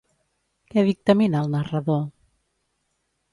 [0.71, 2.01] Què dictamina el narrador?